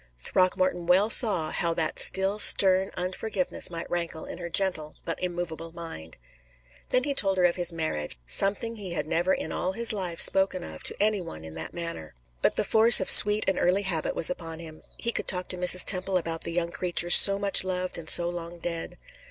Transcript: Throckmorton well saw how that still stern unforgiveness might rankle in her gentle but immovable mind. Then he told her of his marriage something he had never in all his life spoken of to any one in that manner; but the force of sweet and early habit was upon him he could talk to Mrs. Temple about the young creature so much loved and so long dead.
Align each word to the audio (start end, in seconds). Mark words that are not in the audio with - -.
Throckmorton 0.17 0.87
well 0.87 1.11
saw 1.11 1.51
how 1.51 1.75
that 1.75 1.99
still 1.99 2.39
stern 2.39 2.89
unforgiveness 2.97 3.69
might 3.69 3.87
rankle 3.87 4.25
in 4.25 4.39
her 4.39 4.49
gentle 4.49 4.95
but 5.05 5.21
immovable 5.21 5.71
mind. 5.73 6.17
Then 6.89 7.03
he 7.03 7.13
told 7.13 7.37
her 7.37 7.45
of 7.45 7.55
his 7.55 7.71
marriage 7.71 8.17
something 8.25 8.77
he 8.77 8.93
had 8.93 9.05
never 9.05 9.31
in 9.31 9.51
all 9.51 9.73
his 9.73 9.93
life 9.93 10.19
spoken 10.19 10.63
of 10.63 10.81
to 10.85 10.95
any 10.99 11.21
one 11.21 11.45
in 11.45 11.53
that 11.53 11.75
manner; 11.75 12.15
but 12.41 12.55
the 12.55 12.63
force 12.63 12.99
of 12.99 13.11
sweet 13.11 13.45
and 13.47 13.59
early 13.59 13.83
habit 13.83 14.15
was 14.15 14.31
upon 14.31 14.57
him 14.57 14.81
he 14.97 15.11
could 15.11 15.27
talk 15.27 15.47
to 15.49 15.55
Mrs. 15.55 15.85
Temple 15.85 16.17
about 16.17 16.41
the 16.41 16.51
young 16.51 16.71
creature 16.71 17.11
so 17.11 17.37
much 17.37 17.63
loved 17.63 17.95
and 17.99 18.09
so 18.09 18.27
long 18.27 18.57
dead. 18.57 18.97